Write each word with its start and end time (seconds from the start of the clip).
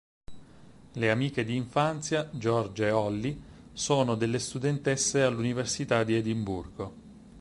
Le 0.95 1.11
amiche 1.11 1.43
di 1.43 1.55
infanzia 1.55 2.27
Georgia 2.31 2.87
e 2.87 2.89
Holly, 2.89 3.39
sono 3.71 4.15
delle 4.15 4.39
studentesse 4.39 5.21
all'università 5.21 6.03
di 6.03 6.15
Edimburgo. 6.15 6.93